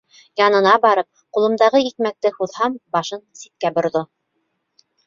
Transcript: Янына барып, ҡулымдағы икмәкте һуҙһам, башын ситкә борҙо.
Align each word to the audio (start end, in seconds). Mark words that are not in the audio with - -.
Янына 0.39 0.71
барып, 0.85 1.09
ҡулымдағы 1.37 1.83
икмәкте 1.91 2.35
һуҙһам, 2.41 2.81
башын 2.99 3.25
ситкә 3.45 3.77
борҙо. 3.79 4.07